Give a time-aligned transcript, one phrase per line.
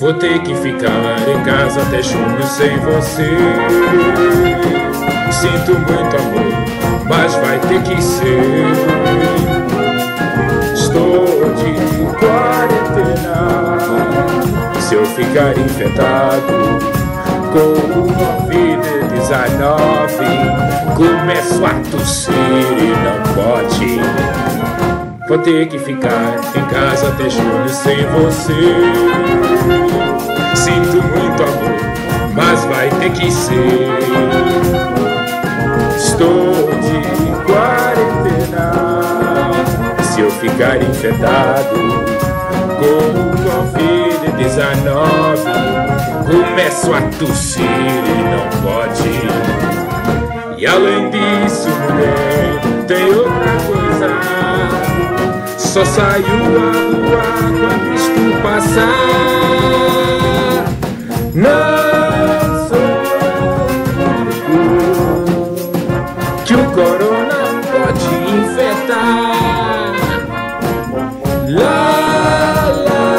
[0.00, 3.28] Vou ter que ficar em casa até junho sem você.
[5.30, 6.50] Sinto muito amor,
[7.06, 8.40] mas vai ter que ser.
[10.72, 11.74] Estou de
[12.18, 13.76] quarentena.
[14.80, 16.78] Se eu ficar infectado
[17.52, 23.39] com o Covid-19, começo a tossir e não posso.
[25.30, 28.52] Vou ter que ficar em casa até julho sem você.
[30.56, 31.78] Sinto muito amor,
[32.34, 33.96] mas vai ter que ser.
[35.96, 37.00] Estou de
[37.46, 38.72] quarentena.
[40.02, 41.76] Se eu ficar infectado
[42.80, 43.30] com
[43.78, 44.88] Covid-19,
[46.26, 49.20] começo a tossir e não pode.
[50.58, 51.68] E além disso,
[52.88, 53.19] tenho
[55.72, 57.22] só saiu a rua
[57.60, 58.90] quando isto passar.
[61.32, 62.90] Não sou
[64.50, 69.94] o que o corona pode infectar.
[71.50, 71.86] Lá,
[72.88, 73.14] lá,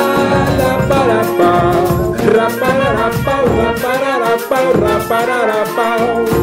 [0.60, 2.12] lá, para, pau.
[4.50, 6.41] para, para, para,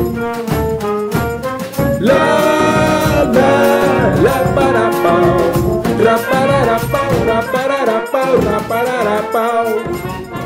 [9.18, 10.38] pica-pau